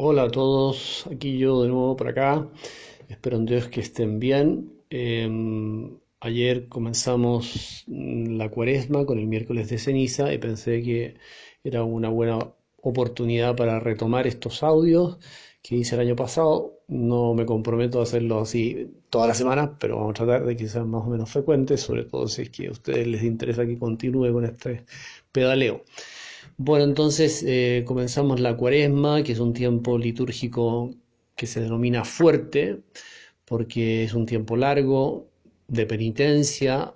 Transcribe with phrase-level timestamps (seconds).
[0.00, 2.46] Hola a todos, aquí yo de nuevo por acá.
[3.08, 4.72] Espero en Dios que estén bien.
[4.90, 5.28] Eh,
[6.20, 11.16] ayer comenzamos la cuaresma con el miércoles de ceniza y pensé que
[11.64, 12.38] era una buena
[12.80, 15.18] oportunidad para retomar estos audios
[15.62, 16.78] que hice el año pasado.
[16.86, 20.68] No me comprometo a hacerlo así toda la semana, pero vamos a tratar de que
[20.68, 23.76] sean más o menos frecuentes, sobre todo si es que a ustedes les interesa que
[23.76, 24.84] continúe con este
[25.32, 25.82] pedaleo.
[26.56, 30.90] Bueno, entonces eh, comenzamos la cuaresma, que es un tiempo litúrgico
[31.36, 32.82] que se denomina fuerte,
[33.44, 35.28] porque es un tiempo largo
[35.68, 36.94] de penitencia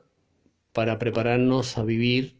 [0.72, 2.36] para prepararnos a vivir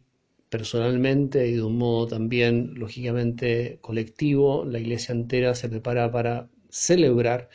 [0.51, 4.65] personalmente y de un modo también, lógicamente, colectivo.
[4.65, 7.49] La iglesia entera se prepara para celebrar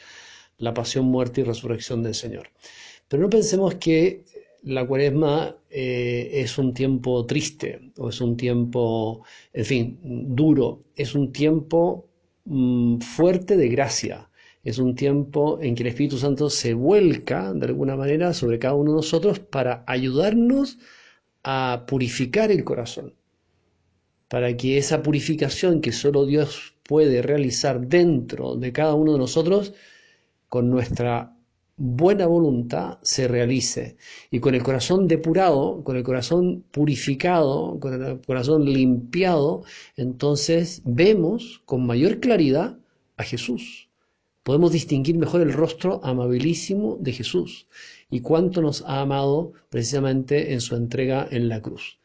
[0.57, 2.49] la pasión, muerte y resurrección del Señor.
[3.07, 4.25] Pero no pensemos que
[4.63, 11.15] la cuaresma eh, es un tiempo triste o es un tiempo, en fin, duro, es
[11.15, 12.09] un tiempo
[12.45, 14.29] mm, fuerte de gracia,
[14.63, 18.73] es un tiempo en que el Espíritu Santo se vuelca de alguna manera sobre cada
[18.75, 20.77] uno de nosotros para ayudarnos
[21.43, 23.13] a purificar el corazón,
[24.27, 29.73] para que esa purificación que solo Dios puede realizar dentro de cada uno de nosotros,
[30.49, 31.36] con nuestra
[31.77, 33.97] buena voluntad se realice
[34.31, 39.63] y con el corazón depurado, con el corazón purificado, con el corazón limpiado,
[39.95, 42.79] entonces vemos con mayor claridad
[43.15, 43.89] a Jesús.
[44.41, 47.67] Podemos distinguir mejor el rostro amabilísimo de Jesús
[48.09, 51.99] y cuánto nos ha amado precisamente en su entrega en la cruz.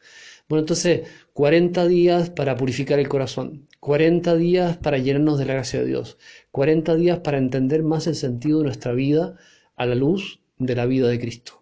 [0.49, 5.79] Bueno, entonces, 40 días para purificar el corazón, 40 días para llenarnos de la gracia
[5.79, 6.17] de Dios,
[6.51, 9.37] 40 días para entender más el sentido de nuestra vida,
[9.75, 11.61] a la luz de la vida de Cristo.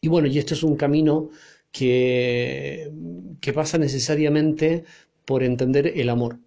[0.00, 1.30] Y bueno, y este es un camino
[1.72, 2.92] que,
[3.40, 4.84] que pasa necesariamente
[5.24, 6.38] por entender el amor.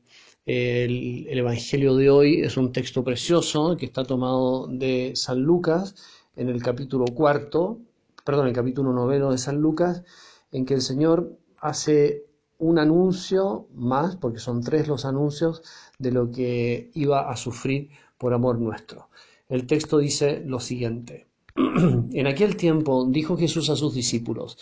[0.45, 5.95] El, el, Evangelio de hoy es un texto precioso que está tomado de San Lucas
[6.35, 7.80] en el capítulo cuarto,
[8.25, 10.03] perdón, el capítulo noveno de San Lucas,
[10.51, 12.25] en que el Señor hace
[12.57, 15.62] un anuncio más, porque son tres los anuncios,
[16.00, 19.09] de lo que iba a sufrir por amor nuestro.
[19.49, 21.27] El texto dice lo siguiente.
[21.55, 24.57] en aquel tiempo dijo Jesús a sus discípulos,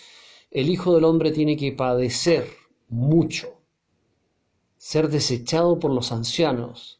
[0.50, 2.46] el Hijo del Hombre tiene que padecer
[2.90, 3.62] mucho,
[4.78, 7.00] ser desechado por los ancianos,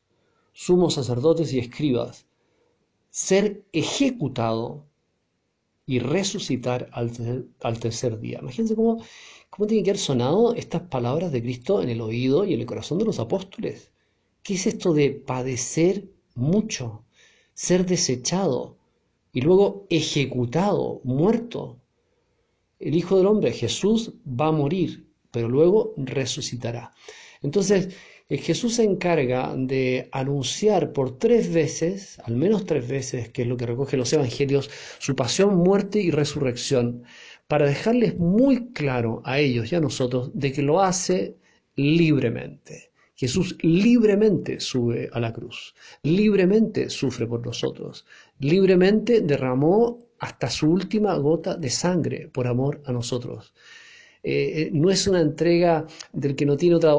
[0.54, 2.26] sumos sacerdotes y escribas,
[3.10, 4.86] ser ejecutado
[5.86, 7.12] y resucitar al,
[7.80, 8.40] tercer día.
[8.42, 9.04] Imagínense cómo,
[9.50, 12.66] cómo tienen que haber sonado estas palabras de Cristo en el oído y en el
[12.66, 13.92] corazón de los apóstoles.
[14.44, 17.04] ¿Qué es esto de padecer mucho?
[17.54, 18.78] Ser desechado
[19.34, 21.80] y luego ejecutado, muerto.
[22.80, 26.92] El Hijo del Hombre, Jesús, va a morir, pero luego resucitará.
[27.42, 27.90] Entonces,
[28.30, 33.48] eh, Jesús se encarga de anunciar por tres veces, al menos tres veces, que es
[33.48, 34.70] lo que recoge los evangelios,
[35.00, 37.04] su pasión, muerte y resurrección,
[37.48, 41.36] para dejarles muy claro a ellos y a nosotros de que lo hace
[41.76, 42.91] libremente.
[43.22, 48.04] Jesús libremente sube a la cruz, libremente sufre por nosotros,
[48.40, 53.54] libremente derramó hasta su última gota de sangre por amor a nosotros.
[54.24, 56.96] Eh, eh, no es una entrega del que no tiene otra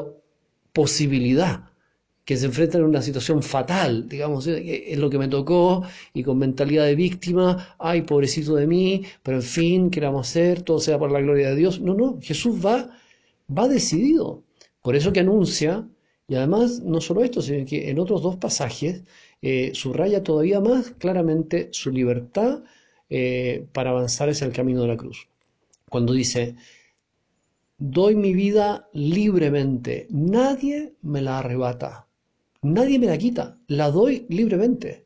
[0.73, 1.69] posibilidad,
[2.25, 5.83] que se enfrenta en una situación fatal, digamos, eh, es lo que me tocó
[6.15, 10.31] y con mentalidad de víctima, ay, pobrecito de mí, pero en fin, ¿qué vamos a
[10.31, 10.63] hacer?
[10.63, 11.81] Todo sea por la gloria de Dios.
[11.81, 12.97] No, no, Jesús va,
[13.49, 14.45] va decidido.
[14.83, 15.85] Por eso que anuncia
[16.33, 19.03] y además, no solo esto, sino que en otros dos pasajes
[19.43, 22.63] eh, subraya todavía más claramente su libertad
[23.11, 25.29] eh, para avanzar hacia el camino de la cruz.
[25.91, 26.57] Cuando dice,
[27.77, 32.07] doy mi vida libremente, nadie me la arrebata,
[32.63, 35.05] nadie me la quita, la doy libremente.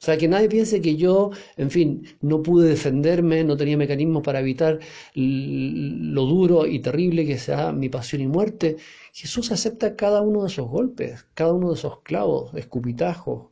[0.00, 4.22] O sea, que nadie piense que yo, en fin, no pude defenderme, no tenía mecanismos
[4.22, 4.78] para evitar
[5.14, 8.76] lo duro y terrible que sea mi pasión y muerte.
[9.12, 13.48] Jesús acepta cada uno de esos golpes, cada uno de esos clavos, escupitajos,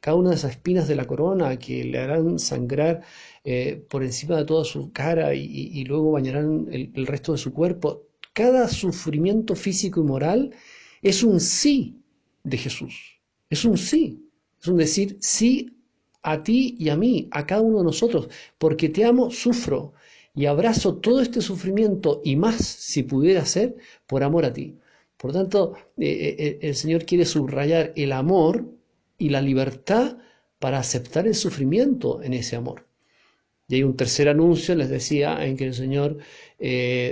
[0.00, 3.02] cada una de esas espinas de la corona que le harán sangrar
[3.44, 7.52] eh, por encima de toda su cara y, luego bañarán el, el resto de su
[7.52, 8.02] cuerpo.
[8.32, 10.50] Cada sufrimiento físico y moral
[11.02, 12.02] es un sí
[12.42, 13.20] de Jesús.
[13.48, 14.28] Es un sí.
[14.60, 15.70] Es un decir sí
[16.24, 18.28] a ti y a mí, a cada uno de nosotros,
[18.58, 19.92] porque te amo, sufro
[20.34, 23.76] y abrazo todo este sufrimiento y más si pudiera ser
[24.06, 24.76] por amor a ti.
[25.16, 28.66] Por tanto, eh, eh, eh, el Señor quiere subrayar el amor
[29.18, 30.18] y la libertad
[30.58, 32.86] para aceptar el sufrimiento en ese amor.
[33.68, 36.18] Y hay un tercer anuncio, les decía, en que el Señor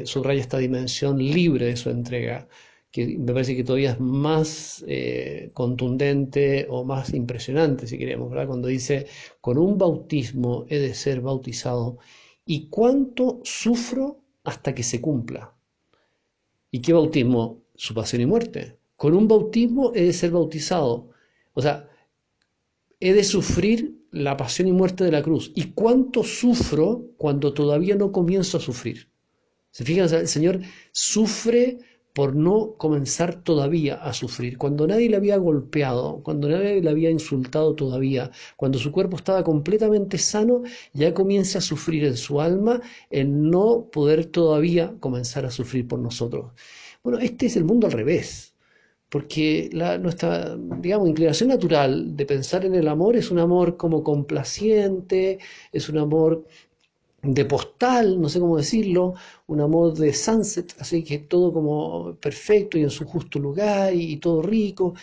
[0.05, 2.49] subraya esta dimensión libre de su entrega,
[2.93, 8.31] que me parece que todavía es más eh, contundente o más impresionante, si queremos.
[8.47, 9.07] Cuando dice,
[9.41, 11.99] con un bautismo he de ser bautizado,
[12.45, 15.55] ¿y cuánto sufro hasta que se cumpla?
[16.71, 17.63] ¿Y qué bautismo?
[17.75, 18.77] Su pasión y muerte.
[18.97, 21.09] Con un bautismo he de ser bautizado.
[21.55, 21.89] O sea,
[23.01, 25.51] he de sufrir la pasión y muerte de la cruz.
[25.55, 29.09] ¿Y cuánto sufro cuando todavía no comienzo a sufrir?
[29.71, 30.13] ¿Se fijan?
[30.13, 30.61] El Señor
[30.93, 31.79] sufre
[32.13, 37.11] por no comenzar todavía a sufrir, cuando nadie le había golpeado, cuando nadie le había
[37.11, 40.63] insultado todavía, cuando su cuerpo estaba completamente sano,
[40.93, 42.81] ya comienza a sufrir en su alma
[43.11, 46.53] en no poder todavía comenzar a sufrir por nosotros.
[47.03, 48.55] Bueno, este es el mundo al revés,
[49.09, 54.03] porque la, nuestra, digamos, inclinación natural de pensar en el amor es un amor como
[54.05, 55.39] complaciente,
[55.73, 56.45] es un amor
[57.23, 59.15] de postal, no sé cómo decirlo,
[59.47, 64.17] un amor de sunset, así que todo como perfecto y en su justo lugar y,
[64.17, 64.95] todo rico.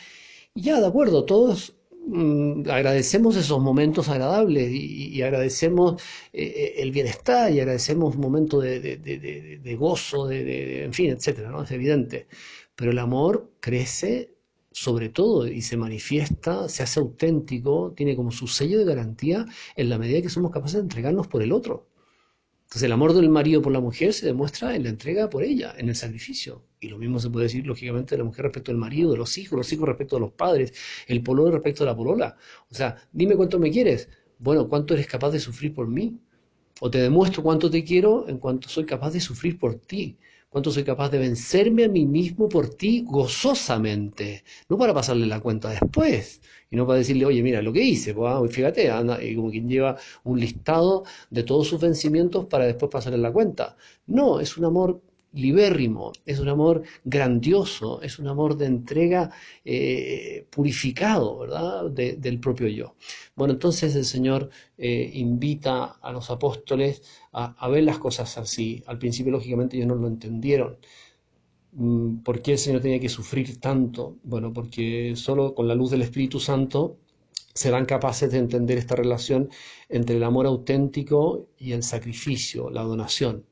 [0.53, 1.75] Y ya, de acuerdo, todos
[2.07, 6.01] mm, agradecemos esos momentos agradables y, agradecemos
[6.33, 11.63] eh, eh, el bienestar y agradecemos momentos de, de, gozo, de, en fin, etcétera, ¿no?
[11.63, 12.27] Es evidente.
[12.75, 14.33] Pero el amor crece
[14.71, 19.45] sobre todo y se manifiesta, se hace auténtico, tiene como su sello de garantía
[19.75, 21.88] en la medida que somos capaces de entregarnos por el otro.
[22.69, 25.73] Entonces el amor del marido por la mujer se demuestra en la entrega por ella,
[25.79, 26.63] en el sacrificio.
[26.79, 29.39] Y lo mismo se puede decir, lógicamente, de la mujer respecto al marido, de los
[29.39, 30.71] hijos, los hijos respecto a los padres,
[31.07, 32.37] el pololo respecto a la polola.
[32.69, 34.07] O sea, dime cuánto me quieres.
[34.37, 36.19] Bueno, ¿cuánto eres capaz de sufrir por mí?
[36.79, 40.19] O te demuestro cuánto te quiero en cuanto soy capaz de sufrir por ti
[40.49, 45.39] cuánto soy capaz de vencerme a mí mismo por ti gozosamente, no para pasarle la
[45.39, 46.41] cuenta después,
[46.71, 49.49] y no para decirle, oye, mira lo que hice, pues, ah, fíjate, anda, y como
[49.51, 53.75] quien lleva un listado de todos sus vencimientos para después pasarle la cuenta.
[54.07, 55.01] No, es un amor
[55.33, 59.31] libérrimo, es un amor grandioso, es un amor de entrega
[59.63, 61.89] eh, purificado, ¿verdad?
[61.91, 62.95] del propio yo.
[63.35, 68.83] Bueno, entonces el Señor eh, invita a los apóstoles a, ver las cosas así.
[68.87, 70.77] Al principio, lógicamente, ellos no lo entendieron.
[71.73, 74.17] Mm, ¿Por qué el Señor tenía que sufrir tanto?
[74.23, 76.97] Bueno, porque solo con la luz del Espíritu Santo
[77.53, 79.49] serán capaces de entender esta relación
[79.89, 83.45] entre el amor auténtico y el sacrificio, la donación.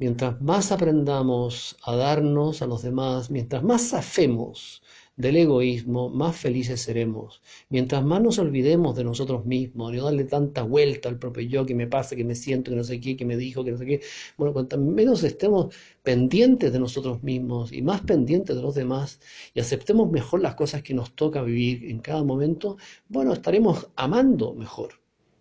[0.00, 4.82] Mientras más aprendamos a darnos a los demás, mientras más hacemos
[5.14, 7.42] del egoísmo, más felices seremos.
[7.68, 11.74] Mientras más nos olvidemos de nosotros mismos, no darle tanta vuelta al propio yo, que
[11.74, 13.84] me pasa, que me siento, que no sé qué, que me dijo, que no sé
[13.84, 14.00] qué,
[14.38, 19.20] bueno, cuanto menos estemos pendientes de nosotros mismos y más pendientes de los demás
[19.52, 22.78] y aceptemos mejor las cosas que nos toca vivir en cada momento,
[23.10, 24.94] bueno, estaremos amando mejor,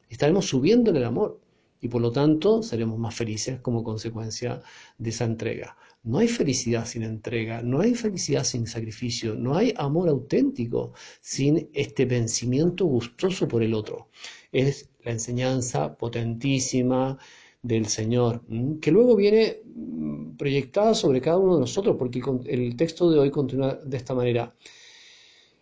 [0.09, 1.39] estaremos subiendo en el amor
[1.81, 4.61] y por lo tanto seremos más felices como consecuencia
[4.97, 5.77] de esa entrega.
[6.03, 11.69] No hay felicidad sin entrega, no hay felicidad sin sacrificio, no hay amor auténtico sin
[11.73, 14.07] este vencimiento gustoso por el otro.
[14.51, 17.17] Es la enseñanza potentísima
[17.61, 18.43] del Señor,
[18.81, 23.31] que luego viene mm, proyectada sobre cada uno de nosotros, porque el texto de hoy
[23.31, 24.55] continúa de esta manera.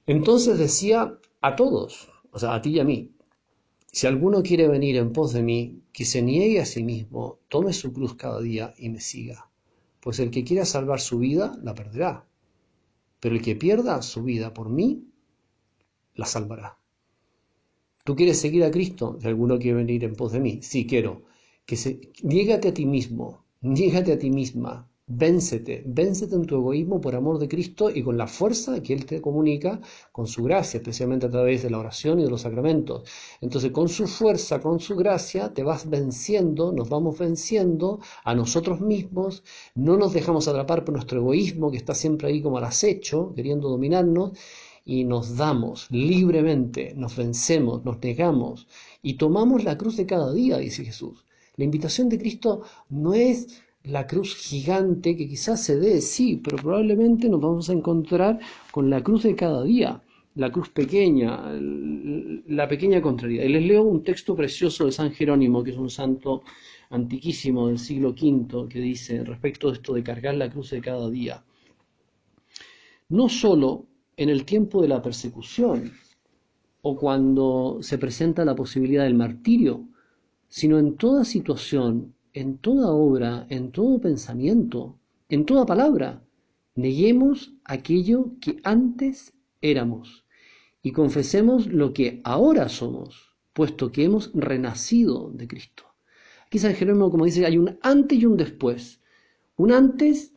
[0.05, 3.11] Entonces decía a todos, o sea, a ti y a mí,
[3.91, 7.73] si alguno quiere venir en pos de mí, que se niegue a sí mismo, tome
[7.73, 9.49] su cruz cada día y me siga.
[10.01, 12.25] Pues el que quiera salvar su vida, la perderá.
[13.19, 15.05] Pero el que pierda su vida por mí,
[16.15, 16.77] la salvará.
[18.03, 19.17] ¿Tú quieres seguir a Cristo?
[19.19, 21.23] Si alguno quiere venir en pos de mí, sí quiero.
[21.65, 26.99] Que se, niégate a ti mismo, niégate a ti misma, Véncete, véncete en tu egoísmo
[26.99, 29.79] por amor de Cristo y con la fuerza que Él te comunica,
[30.11, 33.03] con su gracia, especialmente a través de la oración y de los sacramentos.
[33.39, 38.81] Entonces, con su fuerza, con su gracia, te vas venciendo, nos vamos venciendo a nosotros
[38.81, 39.43] mismos,
[39.75, 43.69] no nos dejamos atrapar por nuestro egoísmo que está siempre ahí como al acecho, queriendo
[43.69, 44.31] dominarnos,
[44.83, 48.67] y nos damos libremente, nos vencemos, nos negamos
[49.01, 51.23] y tomamos la cruz de cada día, dice Jesús.
[51.55, 56.57] La invitación de Cristo no es la cruz gigante que quizás se dé, sí, pero
[56.57, 58.39] probablemente nos vamos a encontrar
[58.71, 60.01] con la cruz de cada día,
[60.35, 61.53] la cruz pequeña,
[62.47, 63.45] la pequeña contrariedad.
[63.45, 66.43] Y les leo un texto precioso de San Jerónimo, que es un santo
[66.89, 71.09] antiquísimo del siglo V, que dice respecto de esto de cargar la cruz de cada
[71.09, 71.43] día.
[73.09, 73.85] No solo
[74.17, 75.93] en el tiempo de la persecución
[76.81, 79.87] o cuando se presenta la posibilidad del martirio,
[80.49, 86.23] sino en toda situación en toda obra, en todo pensamiento, en toda palabra,
[86.75, 90.25] neguemos aquello que antes éramos
[90.83, 95.83] y confesemos lo que ahora somos, puesto que hemos renacido de Cristo.
[96.45, 99.01] Aquí San Jerónimo, como dice, hay un antes y un después.
[99.55, 100.33] Un antes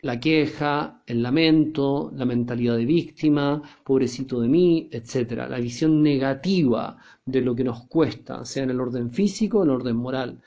[0.00, 5.48] la queja, el lamento, la mentalidad de víctima, pobrecito de mí, etc.
[5.48, 9.70] La visión negativa de lo que nos cuesta, sea en el orden físico o en
[9.70, 10.42] el orden moral.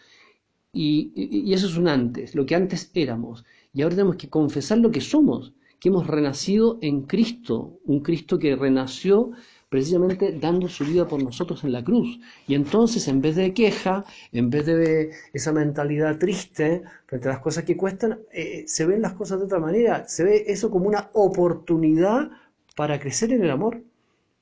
[0.71, 3.45] Y, eso es un antes, lo que antes éramos.
[3.73, 8.37] Y ahora tenemos que confesar lo que somos, que hemos renacido en Cristo, un Cristo
[8.37, 9.31] que renació
[9.69, 12.19] precisamente dando su vida por nosotros en la cruz.
[12.47, 17.41] Y entonces, en vez de queja, en vez de esa mentalidad triste frente a las
[17.41, 20.07] cosas que cuestan, eh, se ven las cosas de otra manera.
[20.07, 22.31] Se ve eso como una oportunidad
[22.75, 23.83] para crecer en el amor,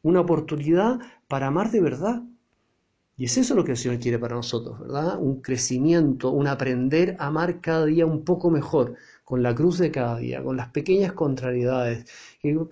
[0.01, 2.23] una oportunidad para amar de verdad.
[3.17, 5.19] Y es eso lo que el Señor quiere para nosotros, ¿verdad?
[5.19, 8.95] Un crecimiento, un aprender a amar cada día un poco mejor,
[9.27, 12.05] con la cruz de cada día, con las pequeñas contrariedades,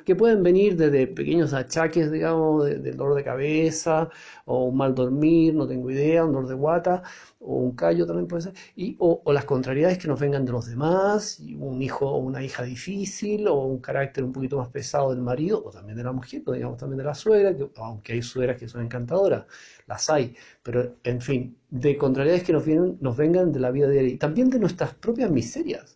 [0.05, 4.09] que, pueden venir desde pequeños achaques, digamos, de, dolor de cabeza,
[4.45, 7.03] o un mal dormir, no tengo idea, un dolor de guata,
[7.39, 10.65] o un callo también puede ser, y, o, las contrariedades que nos vengan de los
[10.67, 15.21] demás, un hijo o una hija difícil, o un carácter un poquito más pesado del
[15.21, 18.69] marido, o también de la mujer, digamos también de la suegra, aunque hay suegras que
[18.69, 19.45] son encantadoras,
[19.87, 20.33] las hay,
[20.63, 24.17] pero en fin, de contrariedades que nos, vienen, nos vengan de la vida diaria, y
[24.17, 25.94] también de nuestras propias miserias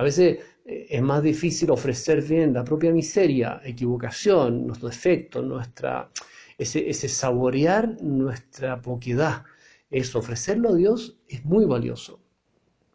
[0.00, 6.10] a veces eh, es más difícil ofrecer bien la propia miseria, equivocación, nuestro defecto, nuestra,
[6.56, 9.44] ese, ese saborear nuestra poquedad.
[9.90, 12.18] Eso, ofrecerlo a Dios es muy valioso.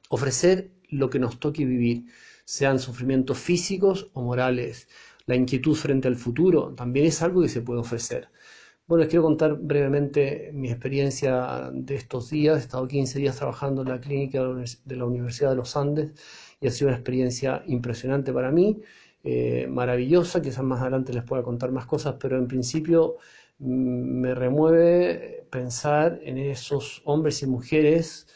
[0.09, 2.05] Ofrecer lo que nos toque vivir,
[2.43, 4.88] sean sufrimientos físicos o morales.
[5.27, 8.29] La inquietud frente al futuro también es algo que se puede ofrecer.
[8.88, 12.57] Bueno, les quiero contar brevemente mi experiencia de estos días.
[12.57, 16.12] He estado 15 días trabajando en la clínica de la Universidad de los Andes
[16.65, 18.81] y ha sido una experiencia impresionante para mí,
[19.24, 23.17] eh, maravillosa, quizás más adelante les pueda contar más cosas, pero en principio
[23.60, 28.27] mm, me remueve pensar en esos hombres y mujeres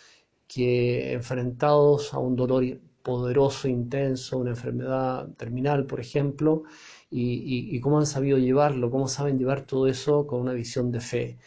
[0.48, 2.63] que enfrentados a un dolor
[3.03, 6.63] poderoso, intenso, una enfermedad terminal, por ejemplo,
[7.09, 11.01] y, y, cómo han sabido llevarlo, cómo saben llevar todo eso con una visión de
[11.01, 11.38] fe.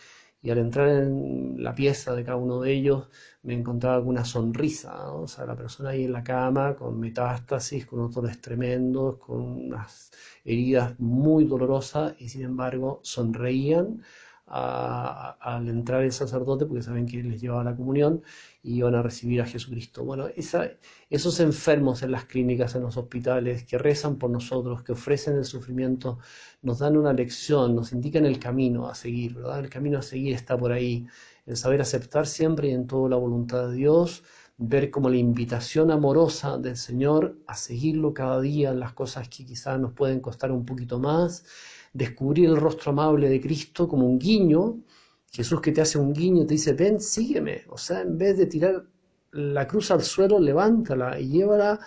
[0.43, 3.09] Y al entrar en la pieza de cada uno de ellos,
[3.43, 7.87] me encontraba con una sonrisa, o sea, la persona ahí en la cama con metástasis,
[7.87, 10.11] con unos tremendos, con unas
[10.45, 14.03] heridas muy dolorosas y sin embargo sonreían
[14.55, 18.23] al entrar el sacerdote porque saben que les llevaba la comunión
[18.63, 20.05] y iban a recibir a Jesucristo.
[20.05, 20.27] Bueno,
[21.09, 25.47] esos enfermos en las clínicas, en los hospitales, que rezan por nosotros, que ofrecen el
[25.47, 26.19] sufrimiento,
[26.61, 29.61] nos dan una lección, nos indican el camino a seguir, ¿verdad?
[29.61, 31.07] El camino a seguir está por ahí
[31.47, 34.23] el saber aceptar siempre y en toda la voluntad de Dios,
[34.59, 39.45] ver como la invitación amorosa del Señor a seguirlo cada día en las cosas que
[39.45, 41.45] quizás nos pueden costar un poquito más,
[41.93, 44.79] descubrir el rostro amable de Cristo como un guiño,
[45.31, 48.47] Jesús que te hace un guiño te dice, ven, sígueme, o sea, en vez de
[48.47, 48.85] tirar
[49.33, 51.81] la cruz al suelo, levántala y llévala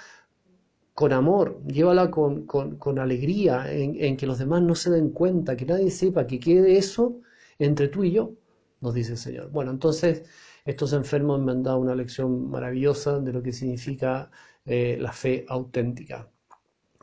[0.93, 5.55] con amor, llévala con, con, alegría, en, en que los demás no se den cuenta,
[5.55, 7.19] que nadie sepa que quede eso
[7.59, 8.33] entre tú y yo
[8.81, 9.49] nos dice el Señor.
[9.51, 10.23] Bueno, entonces
[10.65, 14.31] estos enfermos me han dado una lección maravillosa de lo que significa
[14.65, 16.29] eh, la fe auténtica.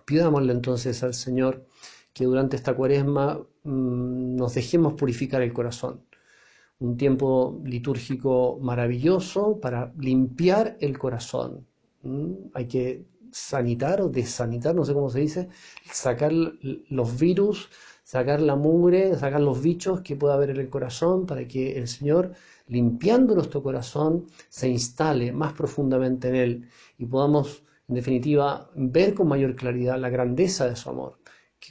[0.05, 1.67] Pidámosle entonces al Señor
[2.13, 6.05] que durante esta cuaresma mm, nos dejemos purificar el corazón.
[6.81, 11.67] Un tiempo litúrgico maravilloso para limpiar el corazón.
[12.55, 15.49] Hay que sanitar o desanitar, no sé cómo se dice,
[15.91, 17.69] sacar los virus
[18.05, 21.89] sacar la mugre, sacar los bichos que pueda haber en el corazón para que el
[21.89, 22.33] Señor,
[22.69, 29.29] limpiando nuestro corazón, se instale más profundamente en él y podamos, en definitiva, ver con
[29.29, 31.19] mayor claridad la grandeza de su amor.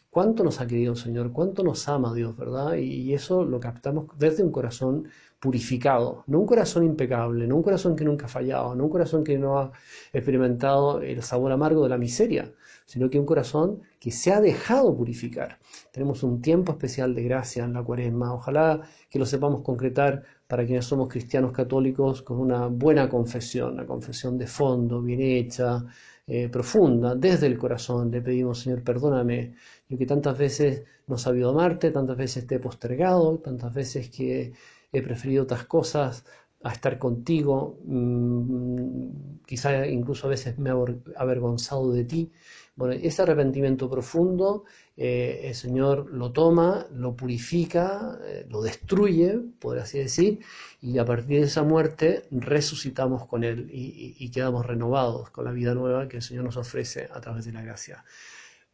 [0.09, 2.75] Cuánto nos ha querido el Señor, cuánto nos ama Dios, ¿verdad?
[2.75, 5.07] Y eso lo captamos desde un corazón
[5.39, 9.23] purificado, no un corazón impecable, no un corazón que nunca ha fallado, no un corazón
[9.23, 9.71] que no ha
[10.13, 12.53] experimentado el sabor amargo de la miseria,
[12.91, 15.59] sino que un corazón que se ha dejado purificar.
[15.93, 20.65] Tenemos un tiempo especial de gracia en la cuaresma, ojalá que lo sepamos concretar para
[20.65, 25.85] quienes somos cristianos católicos con una buena confesión, una confesión de fondo, bien hecha,
[26.27, 28.11] eh, profunda, desde el corazón.
[28.11, 29.55] Le pedimos, Señor, perdóname,
[29.87, 34.09] yo que tantas veces no he sabido amarte, tantas veces te he postergado, tantas veces
[34.09, 34.51] que
[34.91, 36.25] he preferido otras cosas
[36.63, 40.73] a estar contigo, mm, quizá incluso a veces me he
[41.15, 42.31] avergonzado de ti.
[42.75, 44.63] Bueno, ese arrepentimiento profundo,
[44.97, 50.39] eh, el Señor lo toma, lo purifica, eh, lo destruye, por así decir,
[50.81, 55.51] y a partir de esa muerte resucitamos con Él y, y quedamos renovados con la
[55.51, 58.05] vida nueva que el Señor nos ofrece a través de la gracia.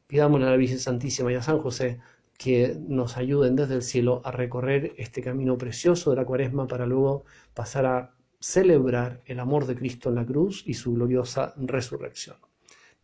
[0.07, 1.99] Pidámosle a la Virgen Santísima y a San José
[2.37, 6.85] que nos ayuden desde el cielo a recorrer este camino precioso de la cuaresma para
[6.85, 12.37] luego pasar a celebrar el amor de Cristo en la cruz y su gloriosa resurrección.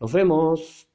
[0.00, 0.88] Nos vemos.